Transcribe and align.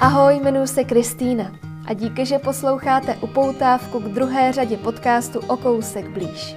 Ahoj, 0.00 0.36
jmenuji 0.36 0.66
se 0.66 0.84
Kristýna 0.84 1.52
a 1.86 1.94
díky, 1.94 2.26
že 2.26 2.38
posloucháte 2.38 3.16
upoutávku 3.20 4.00
k 4.00 4.04
druhé 4.04 4.52
řadě 4.52 4.76
podcastu 4.76 5.40
O 5.40 5.56
kousek 5.56 6.08
blíž. 6.08 6.56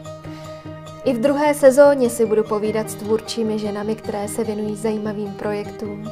I 1.03 1.13
v 1.13 1.21
druhé 1.21 1.53
sezóně 1.53 2.09
si 2.09 2.25
budu 2.25 2.43
povídat 2.43 2.89
s 2.89 2.95
tvůrčími 2.95 3.59
ženami, 3.59 3.95
které 3.95 4.27
se 4.27 4.43
věnují 4.43 4.75
zajímavým 4.75 5.33
projektům, 5.33 6.11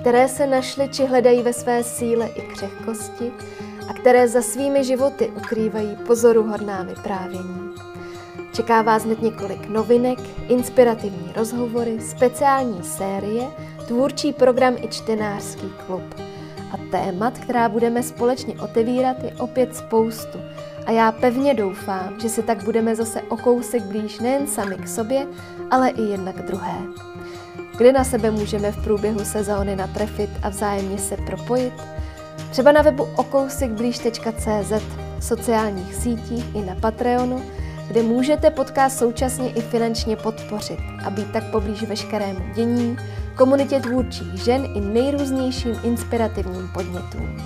které 0.00 0.28
se 0.28 0.46
našly 0.46 0.88
či 0.88 1.06
hledají 1.06 1.42
ve 1.42 1.52
své 1.52 1.84
síle 1.84 2.28
i 2.28 2.42
křehkosti 2.42 3.32
a 3.88 3.92
které 3.92 4.28
za 4.28 4.42
svými 4.42 4.84
životy 4.84 5.32
ukrývají 5.36 5.96
pozoruhodná 6.06 6.82
vyprávění. 6.82 7.74
Čeká 8.52 8.82
vás 8.82 9.04
hned 9.04 9.22
několik 9.22 9.68
novinek, 9.68 10.18
inspirativní 10.48 11.32
rozhovory, 11.36 12.00
speciální 12.00 12.82
série, 12.82 13.48
tvůrčí 13.86 14.32
program 14.32 14.74
i 14.82 14.88
čtenářský 14.88 15.72
klub– 15.86 16.14
a 16.72 16.76
témat, 16.90 17.38
která 17.38 17.68
budeme 17.68 18.02
společně 18.02 18.54
otevírat, 18.54 19.22
je 19.22 19.32
opět 19.38 19.76
spoustu. 19.76 20.38
A 20.86 20.90
já 20.90 21.12
pevně 21.12 21.54
doufám, 21.54 22.20
že 22.20 22.28
se 22.28 22.42
tak 22.42 22.64
budeme 22.64 22.96
zase 22.96 23.22
o 23.22 23.36
kousek 23.36 23.82
blíž 23.82 24.18
nejen 24.18 24.46
sami 24.46 24.76
k 24.76 24.88
sobě, 24.88 25.26
ale 25.70 25.88
i 25.88 26.02
jedna 26.02 26.32
k 26.32 26.42
druhé. 26.42 26.78
Kde 27.78 27.92
na 27.92 28.04
sebe 28.04 28.30
můžeme 28.30 28.72
v 28.72 28.84
průběhu 28.84 29.24
sezóny 29.24 29.76
natrefit 29.76 30.30
a 30.42 30.48
vzájemně 30.48 30.98
se 30.98 31.16
propojit? 31.16 31.74
Třeba 32.50 32.72
na 32.72 32.82
webu 32.82 33.08
okousekblíž.cz, 33.16 34.72
sociálních 35.20 35.94
sítích 35.94 36.54
i 36.54 36.60
na 36.64 36.74
Patreonu, 36.74 37.42
kde 37.88 38.02
můžete 38.02 38.50
podcast 38.50 38.98
současně 38.98 39.50
i 39.50 39.60
finančně 39.60 40.16
podpořit 40.16 40.78
a 41.04 41.10
být 41.10 41.32
tak 41.32 41.50
poblíž 41.50 41.82
veškerému 41.82 42.40
dění, 42.54 42.96
komunitě 43.36 43.80
tvůrčích 43.80 44.34
žen 44.34 44.68
i 44.74 44.80
nejrůznějším 44.80 45.80
inspirativním 45.82 46.68
podnětům. 46.74 47.36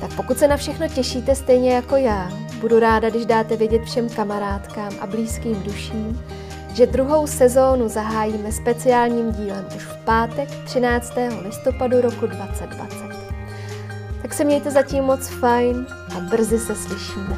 Tak 0.00 0.14
pokud 0.16 0.38
se 0.38 0.48
na 0.48 0.56
všechno 0.56 0.88
těšíte 0.88 1.34
stejně 1.34 1.74
jako 1.74 1.96
já, 1.96 2.32
budu 2.60 2.78
ráda, 2.78 3.10
když 3.10 3.26
dáte 3.26 3.56
vědět 3.56 3.82
všem 3.82 4.08
kamarádkám 4.08 4.92
a 5.00 5.06
blízkým 5.06 5.62
duším, 5.62 6.22
že 6.74 6.86
druhou 6.86 7.26
sezónu 7.26 7.88
zahájíme 7.88 8.52
speciálním 8.52 9.32
dílem 9.32 9.66
už 9.76 9.84
v 9.84 9.96
pátek 9.96 10.48
13. 10.64 11.12
listopadu 11.44 12.00
roku 12.00 12.26
2020. 12.26 12.98
Tak 14.22 14.34
se 14.34 14.44
mějte 14.44 14.70
zatím 14.70 15.04
moc 15.04 15.28
fajn 15.28 15.86
a 16.16 16.20
brzy 16.20 16.58
se 16.58 16.74
slyšíme. 16.74 17.36